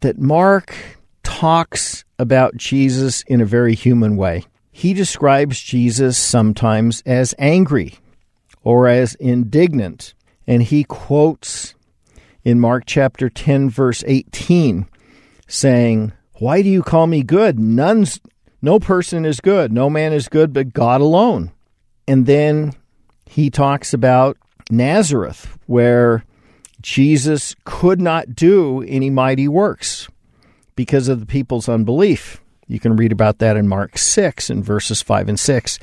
that 0.00 0.18
Mark 0.18 0.74
talks 1.22 2.06
about 2.18 2.56
Jesus 2.56 3.20
in 3.26 3.42
a 3.42 3.44
very 3.44 3.74
human 3.74 4.16
way. 4.16 4.46
He 4.78 4.94
describes 4.94 5.60
Jesus 5.60 6.16
sometimes 6.16 7.02
as 7.04 7.34
angry 7.36 7.94
or 8.62 8.86
as 8.86 9.16
indignant, 9.16 10.14
and 10.46 10.62
he 10.62 10.84
quotes 10.84 11.74
in 12.44 12.60
Mark 12.60 12.84
chapter 12.86 13.28
10 13.28 13.70
verse 13.70 14.04
18 14.06 14.86
saying, 15.48 16.12
"Why 16.34 16.62
do 16.62 16.68
you 16.68 16.84
call 16.84 17.08
me 17.08 17.24
good? 17.24 17.58
None's 17.58 18.20
no 18.62 18.78
person 18.78 19.24
is 19.24 19.40
good. 19.40 19.72
No 19.72 19.90
man 19.90 20.12
is 20.12 20.28
good 20.28 20.52
but 20.52 20.72
God 20.72 21.00
alone." 21.00 21.50
And 22.06 22.26
then 22.26 22.72
he 23.26 23.50
talks 23.50 23.92
about 23.92 24.36
Nazareth 24.70 25.58
where 25.66 26.22
Jesus 26.80 27.56
could 27.64 28.00
not 28.00 28.36
do 28.36 28.84
any 28.86 29.10
mighty 29.10 29.48
works 29.48 30.06
because 30.76 31.08
of 31.08 31.18
the 31.18 31.26
people's 31.26 31.68
unbelief. 31.68 32.40
You 32.68 32.78
can 32.78 32.96
read 32.96 33.12
about 33.12 33.38
that 33.38 33.56
in 33.56 33.66
Mark 33.66 33.98
6 33.98 34.50
in 34.50 34.62
verses 34.62 35.02
5 35.02 35.30
and 35.30 35.40
6. 35.40 35.78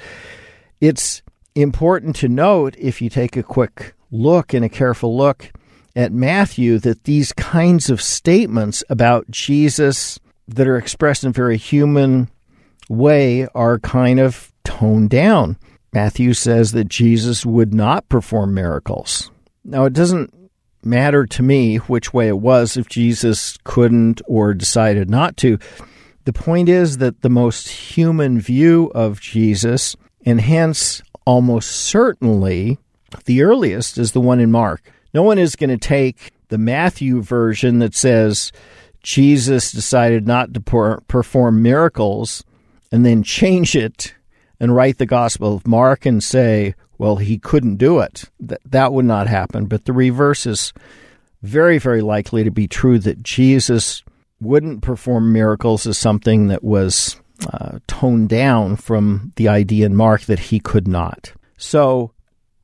It's 0.79 1.21
important 1.55 2.15
to 2.17 2.29
note 2.29 2.75
if 2.77 3.01
you 3.01 3.09
take 3.09 3.35
a 3.35 3.43
quick 3.43 3.93
look 4.11 4.53
and 4.53 4.63
a 4.63 4.69
careful 4.69 5.17
look 5.17 5.51
at 5.95 6.11
Matthew 6.11 6.77
that 6.79 7.05
these 7.05 7.33
kinds 7.33 7.89
of 7.89 8.01
statements 8.01 8.83
about 8.89 9.29
Jesus 9.29 10.19
that 10.47 10.67
are 10.67 10.77
expressed 10.77 11.23
in 11.23 11.29
a 11.29 11.33
very 11.33 11.57
human 11.57 12.29
way 12.89 13.47
are 13.55 13.79
kind 13.79 14.19
of 14.19 14.51
toned 14.63 15.09
down. 15.09 15.57
Matthew 15.93 16.33
says 16.33 16.73
that 16.73 16.89
Jesus 16.89 17.45
would 17.45 17.73
not 17.73 18.07
perform 18.09 18.53
miracles. 18.53 19.31
Now, 19.63 19.85
it 19.85 19.93
doesn't 19.93 20.33
matter 20.83 21.25
to 21.25 21.41
me 21.41 21.77
which 21.77 22.13
way 22.13 22.27
it 22.27 22.39
was 22.39 22.77
if 22.77 22.87
Jesus 22.87 23.57
couldn't 23.63 24.21
or 24.27 24.53
decided 24.53 25.09
not 25.09 25.37
to. 25.37 25.57
The 26.25 26.33
point 26.33 26.69
is 26.69 26.97
that 26.97 27.21
the 27.21 27.29
most 27.29 27.69
human 27.69 28.39
view 28.39 28.91
of 28.95 29.21
Jesus, 29.21 29.95
and 30.25 30.41
hence 30.41 31.01
almost 31.25 31.71
certainly 31.71 32.79
the 33.25 33.43
earliest, 33.43 33.97
is 33.97 34.11
the 34.11 34.21
one 34.21 34.39
in 34.39 34.51
Mark. 34.51 34.81
No 35.13 35.21
one 35.21 35.37
is 35.37 35.55
going 35.55 35.69
to 35.69 35.77
take 35.77 36.31
the 36.49 36.57
Matthew 36.57 37.21
version 37.21 37.79
that 37.79 37.95
says 37.95 38.51
Jesus 39.01 39.71
decided 39.71 40.25
not 40.25 40.53
to 40.55 40.61
per- 40.61 40.99
perform 41.01 41.61
miracles 41.61 42.43
and 42.91 43.05
then 43.05 43.21
change 43.21 43.75
it 43.75 44.15
and 44.59 44.75
write 44.75 44.97
the 44.97 45.05
Gospel 45.05 45.55
of 45.55 45.67
Mark 45.67 46.07
and 46.07 46.23
say, 46.23 46.73
well, 46.97 47.17
he 47.17 47.37
couldn't 47.37 47.75
do 47.75 47.99
it. 47.99 48.23
That, 48.39 48.61
that 48.65 48.93
would 48.93 49.05
not 49.05 49.27
happen. 49.27 49.65
But 49.65 49.85
the 49.85 49.93
reverse 49.93 50.47
is 50.47 50.73
very, 51.43 51.77
very 51.77 52.01
likely 52.01 52.43
to 52.43 52.51
be 52.51 52.67
true 52.67 52.97
that 52.99 53.21
Jesus 53.21 54.03
wouldn't 54.41 54.81
perform 54.81 55.31
miracles 55.31 55.87
as 55.87 55.97
something 55.97 56.47
that 56.47 56.63
was 56.63 57.19
uh, 57.51 57.79
toned 57.87 58.29
down 58.29 58.75
from 58.75 59.31
the 59.35 59.47
idea 59.47 59.85
in 59.85 59.95
Mark 59.95 60.21
that 60.21 60.39
he 60.39 60.59
could 60.59 60.87
not. 60.87 61.33
So 61.57 62.11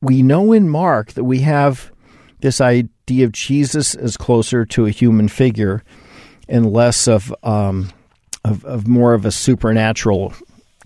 we 0.00 0.22
know 0.22 0.52
in 0.52 0.68
Mark 0.68 1.12
that 1.12 1.24
we 1.24 1.40
have 1.40 1.92
this 2.40 2.60
idea 2.60 3.24
of 3.24 3.32
Jesus 3.32 3.94
as 3.94 4.16
closer 4.16 4.64
to 4.66 4.86
a 4.86 4.90
human 4.90 5.28
figure 5.28 5.82
and 6.48 6.72
less 6.72 7.06
of, 7.06 7.34
um, 7.42 7.90
of, 8.44 8.64
of 8.64 8.88
more 8.88 9.14
of 9.14 9.24
a 9.24 9.30
supernatural 9.30 10.34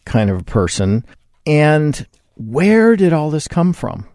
kind 0.04 0.30
of 0.30 0.46
person. 0.46 1.04
And 1.46 2.06
where 2.36 2.96
did 2.96 3.12
all 3.12 3.30
this 3.30 3.48
come 3.48 3.72
from? 3.72 4.06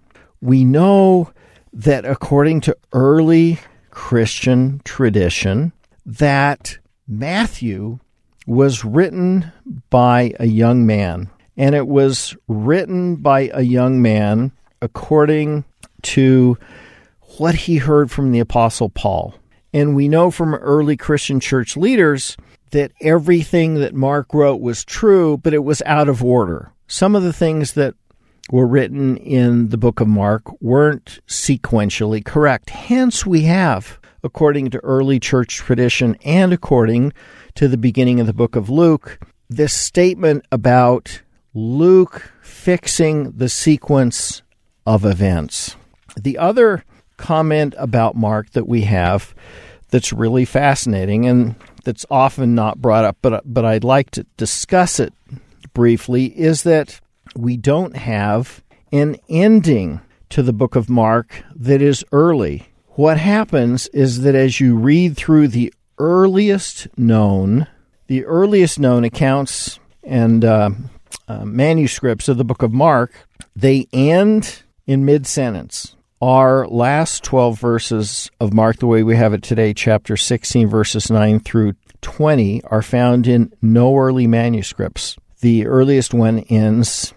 We 0.42 0.64
know 0.64 1.32
that 1.74 2.06
according 2.06 2.62
to 2.62 2.78
early 2.94 3.60
Christian 3.90 4.82
tradition, 4.84 5.74
that 6.06 6.78
Matthew 7.08 8.00
was 8.48 8.84
written 8.84 9.52
by 9.90 10.34
a 10.40 10.48
young 10.48 10.86
man, 10.86 11.30
and 11.58 11.76
it 11.76 11.88
was 11.88 12.36
written 12.48 13.18
by 13.18 13.52
a 13.54 13.62
young 13.62 14.02
man 14.02 14.52
according 14.82 15.64
to 16.02 16.58
what 17.38 17.56
he 17.56 17.78
heard 17.78 18.12
from 18.12 18.32
the 18.32 18.40
Apostle 18.40 18.90
Paul. 18.90 19.36
And 19.74 19.96
we 19.96 20.08
know 20.08 20.32
from 20.32 20.54
early 20.56 20.98
Christian 20.98 21.40
church 21.40 21.78
leaders 21.78 22.36
that 22.72 22.92
everything 23.02 23.76
that 23.76 23.94
Mark 23.94 24.34
wrote 24.34 24.60
was 24.62 24.84
true, 24.84 25.38
but 25.38 25.54
it 25.54 25.64
was 25.64 25.82
out 25.86 26.10
of 26.10 26.24
order. 26.24 26.72
Some 26.88 27.16
of 27.16 27.24
the 27.24 27.34
things 27.34 27.74
that 27.74 27.96
were 28.50 28.68
written 28.68 29.18
in 29.18 29.70
the 29.70 29.78
book 29.78 30.02
of 30.02 30.08
Mark 30.08 30.44
weren't 30.62 31.20
sequentially 31.28 32.24
correct. 32.24 32.70
Hence, 32.70 33.26
we 33.26 33.44
have, 33.44 34.00
according 34.24 34.70
to 34.72 34.80
early 34.80 35.20
church 35.20 35.58
tradition 35.58 36.16
and 36.24 36.54
according 36.54 37.14
to 37.56 37.68
the 37.68 37.78
beginning 37.78 38.20
of 38.20 38.28
the 38.28 38.34
book 38.34 38.56
of 38.56 38.70
Luke, 38.70 39.20
this 39.50 39.74
statement 39.74 40.46
about 40.52 41.22
Luke 41.54 42.32
fixing 42.42 43.32
the 43.32 43.50
sequence 43.50 44.42
of 44.86 45.06
events. 45.06 45.76
The 46.20 46.38
other 46.38 46.86
comment 47.18 47.76
about 47.78 48.16
Mark 48.16 48.52
that 48.52 48.68
we 48.68 48.82
have 48.82 49.36
that's 49.90 50.14
really 50.14 50.46
fascinating 50.46 51.26
and 51.26 51.56
that's 51.84 52.06
often 52.10 52.56
not 52.56 52.82
brought 52.82 53.06
up, 53.06 53.18
but 53.22 53.44
but 53.46 53.66
I'd 53.66 53.84
like 53.84 54.12
to 54.12 54.26
discuss 54.38 55.00
it 55.00 55.14
briefly 55.74 56.26
is 56.26 56.64
that 56.64 57.00
we 57.36 57.58
don't 57.58 57.96
have 57.96 58.64
an 58.92 59.18
ending 59.30 60.02
to 60.30 60.44
the 60.44 60.54
book 60.54 60.76
of 60.76 60.90
Mark 60.90 61.44
that 61.56 61.82
is 61.82 62.04
early. 62.12 62.71
What 62.96 63.18
happens 63.18 63.88
is 63.88 64.22
that 64.24 64.36
as 64.36 64.60
you 64.60 64.76
read 64.76 65.16
through 65.16 65.48
the 65.48 65.74
earliest 65.98 66.90
known, 66.98 67.68
the 68.08 68.26
earliest 68.26 68.80
known 68.80 69.06
accounts 69.06 69.80
and 70.04 70.44
uh, 70.44 70.72
uh, 71.26 71.46
manuscripts 71.46 72.28
of 72.28 72.38
the 72.38 72.44
book 72.44 72.62
of 72.62 72.74
Mark, 72.74 73.14
they 73.56 73.88
end 73.94 74.64
in 74.88 75.06
mid 75.06 75.26
sentence. 75.26 75.96
Our 76.22 76.68
last 76.68 77.24
12 77.24 77.58
verses 77.58 78.30
of 78.42 78.54
Mark, 78.54 78.78
the 78.78 78.88
way 78.88 79.04
we 79.04 79.16
have 79.16 79.34
it 79.34 79.42
today, 79.42 79.74
chapter 79.74 80.18
16, 80.18 80.68
verses 80.68 81.10
9 81.10 81.40
through 81.40 81.76
20, 82.02 82.62
are 82.66 82.82
found 82.82 83.26
in 83.26 83.54
no 83.62 83.98
early 83.98 84.28
manuscripts. 84.28 85.16
The 85.40 85.66
earliest 85.66 86.14
one 86.14 86.40
ends 86.40 87.14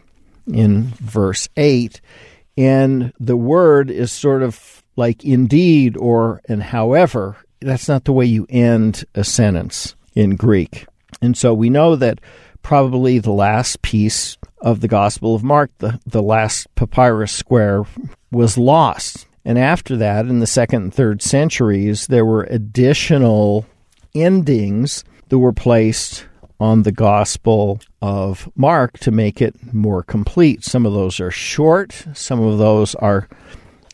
in 0.46 0.84
verse 1.00 1.48
8, 1.56 2.00
and 2.56 3.12
the 3.18 3.36
word 3.36 3.90
is 3.90 4.12
sort 4.12 4.44
of 4.44 4.83
like 4.96 5.24
indeed 5.24 5.96
or 5.96 6.40
and 6.48 6.62
however. 6.62 7.36
That's 7.60 7.88
not 7.88 8.04
the 8.04 8.12
way 8.12 8.26
you 8.26 8.46
end 8.48 9.04
a 9.14 9.24
sentence 9.24 9.94
in 10.14 10.36
Greek. 10.36 10.86
And 11.22 11.36
so 11.36 11.54
we 11.54 11.70
know 11.70 11.96
that 11.96 12.20
probably 12.62 13.18
the 13.18 13.32
last 13.32 13.82
piece 13.82 14.36
of 14.60 14.80
the 14.80 14.88
Gospel 14.88 15.34
of 15.34 15.44
Mark, 15.44 15.70
the, 15.78 16.00
the 16.06 16.22
last 16.22 16.66
papyrus 16.74 17.32
square, 17.32 17.84
was 18.30 18.58
lost. 18.58 19.26
And 19.44 19.58
after 19.58 19.96
that, 19.98 20.26
in 20.26 20.40
the 20.40 20.46
second 20.46 20.82
and 20.82 20.94
third 20.94 21.22
centuries, 21.22 22.06
there 22.06 22.24
were 22.24 22.44
additional 22.44 23.66
endings 24.14 25.04
that 25.28 25.38
were 25.38 25.52
placed 25.52 26.26
on 26.60 26.82
the 26.82 26.92
Gospel 26.92 27.80
of 28.00 28.50
Mark 28.56 28.98
to 29.00 29.10
make 29.10 29.42
it 29.42 29.74
more 29.74 30.02
complete. 30.02 30.64
Some 30.64 30.86
of 30.86 30.94
those 30.94 31.20
are 31.20 31.30
short, 31.30 32.06
some 32.14 32.40
of 32.40 32.58
those 32.58 32.94
are 32.94 33.28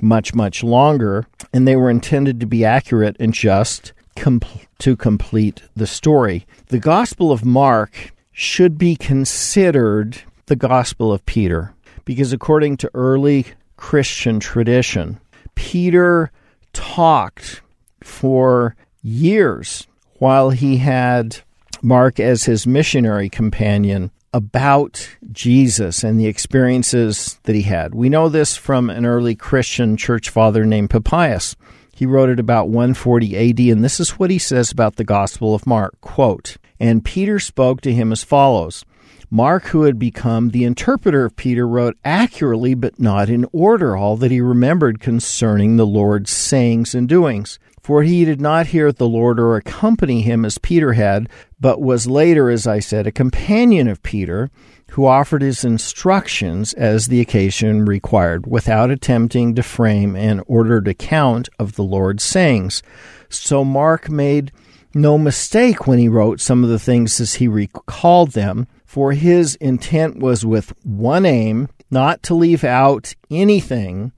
much, 0.03 0.35
much 0.35 0.63
longer, 0.63 1.27
and 1.53 1.67
they 1.67 1.77
were 1.77 1.91
intended 1.91 2.41
to 2.41 2.47
be 2.47 2.65
accurate 2.65 3.17
and 3.21 3.33
just 3.33 3.93
com- 4.17 4.41
to 4.79 4.97
complete 4.97 5.63
the 5.75 5.87
story. 5.87 6.47
The 6.67 6.79
Gospel 6.79 7.33
of 7.33 7.45
Mark 7.45 8.13
should 8.33 8.79
be 8.79 8.97
considered 8.97 10.23
the 10.47 10.57
Gospel 10.57 11.13
of 11.13 11.25
Peter 11.27 11.75
because, 12.05 12.33
according 12.33 12.77
to 12.79 12.91
early 12.95 13.47
Christian 13.77 14.41
tradition, 14.41 15.21
Peter 15.55 16.31
talked 16.73 17.63
for 18.03 18.77
years 19.03 19.87
while 20.19 20.51
he 20.51 20.79
had 20.79 21.39
Mark 21.83 22.21
as 22.21 22.45
his 22.45 22.67
missionary 22.67 23.29
companion 23.29 24.11
about 24.33 25.09
Jesus 25.33 26.05
and 26.05 26.19
the 26.19 26.27
experiences 26.27 27.39
that 27.45 27.55
he 27.55 27.63
had. 27.63 27.95
We 27.95 28.09
know 28.09 28.29
this 28.29 28.57
from 28.57 28.91
an 28.91 29.05
early 29.05 29.35
Christian 29.35 29.97
church 29.97 30.31
father 30.31 30.65
named 30.65 30.91
Papias. 30.91 31.57
He 31.95 32.07
wrote 32.07 32.31
it 32.31 32.41
about 32.41 32.69
140 32.69 33.37
AD, 33.51 33.61
and 33.61 33.85
this 33.85 34.01
is 34.01 34.19
what 34.19 34.31
he 34.31 34.39
says 34.39 34.71
about 34.71 34.97
the 34.97 35.05
Gospel 35.05 35.55
of 35.55 35.67
Mark. 35.67 36.01
Quote, 36.01 36.57
And 36.79 37.05
Peter 37.05 37.39
spoke 37.39 37.81
to 37.83 37.93
him 37.93 38.13
as 38.13 38.25
follows. 38.25 38.85
Mark, 39.33 39.67
who 39.67 39.83
had 39.83 39.97
become 39.97 40.51
the 40.51 40.65
interpreter 40.65 41.25
of 41.25 41.37
Peter, 41.37 41.67
wrote 41.67 41.97
accurately 42.05 42.75
but 42.75 42.99
not 42.99 43.31
in 43.31 43.47
order 43.53 43.97
all 43.97 44.17
that 44.17 44.33
he 44.33 44.41
remembered 44.41 44.99
concerning 44.99 45.77
the 45.77 45.87
Lord's 45.87 46.31
sayings 46.31 46.97
and 46.97 47.09
doings. 47.09 47.61
For 47.81 48.03
he 48.03 48.25
did 48.25 48.41
not 48.41 48.67
hear 48.67 48.91
the 48.91 49.09
Lord 49.09 49.39
or 49.39 49.57
accompany 49.57 50.23
him 50.23 50.45
as 50.45 50.59
Peter 50.59 50.95
had, 50.95 51.29
but 51.61 51.81
was 51.81 52.09
later, 52.09 52.51
as 52.51 52.67
I 52.67 52.81
said, 52.81 53.07
a 53.07 53.13
companion 53.13 53.87
of 53.87 54.03
Peter, 54.03 54.51
who 54.91 55.07
offered 55.07 55.43
his 55.43 55.65
instructions 55.65 56.73
as 56.75 57.07
the 57.07 57.21
occasion 57.21 57.85
required, 57.85 58.47
without 58.47 58.91
attempting 58.91 59.55
to 59.55 59.63
frame 59.63 60.17
an 60.17 60.43
ordered 60.47 60.89
account 60.89 61.49
of 61.59 61.77
the 61.77 61.85
Lord's 61.85 62.25
sayings. 62.25 62.83
So 63.29 63.65
Mark 63.65 64.11
made 64.11 64.51
no 64.93 65.17
mistake 65.17 65.87
when 65.87 66.01
he 66.01 66.09
wrote 66.09 66.41
some 66.41 66.65
of 66.65 66.71
the 66.71 66.79
things 66.79 67.21
as 67.21 67.35
he 67.35 67.47
recalled 67.47 68.33
them, 68.33 68.67
for 68.91 69.13
his 69.13 69.55
intent 69.61 70.19
was 70.19 70.45
with 70.45 70.75
one 70.85 71.25
aim, 71.25 71.69
not 71.93 72.21
to 72.25 72.35
leave 72.35 72.65
out 72.65 73.15
anything 73.31 74.11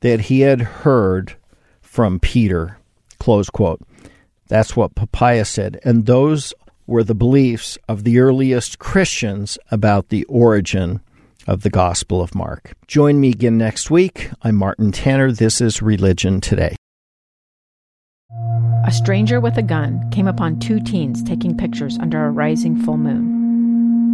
that 0.00 0.20
he 0.20 0.40
had 0.40 0.60
heard 0.60 1.34
from 1.80 2.20
Peter. 2.20 2.76
Close 3.18 3.48
quote. 3.48 3.80
That's 4.48 4.76
what 4.76 4.94
Papias 4.94 5.48
said. 5.48 5.80
And 5.82 6.04
those 6.04 6.52
were 6.86 7.02
the 7.02 7.14
beliefs 7.14 7.78
of 7.88 8.04
the 8.04 8.18
earliest 8.18 8.78
Christians 8.78 9.56
about 9.70 10.10
the 10.10 10.24
origin 10.24 11.00
of 11.46 11.62
the 11.62 11.70
Gospel 11.70 12.20
of 12.20 12.34
Mark. 12.34 12.74
Join 12.86 13.22
me 13.22 13.30
again 13.30 13.56
next 13.56 13.90
week. 13.90 14.28
I'm 14.42 14.56
Martin 14.56 14.92
Tanner. 14.92 15.32
This 15.32 15.62
is 15.62 15.80
Religion 15.80 16.42
Today. 16.42 16.76
A 18.84 18.92
stranger 18.92 19.40
with 19.40 19.56
a 19.56 19.62
gun 19.62 20.10
came 20.10 20.28
upon 20.28 20.60
two 20.60 20.80
teens 20.80 21.22
taking 21.22 21.56
pictures 21.56 21.96
under 21.98 22.26
a 22.26 22.30
rising 22.30 22.76
full 22.76 22.98
moon. 22.98 23.37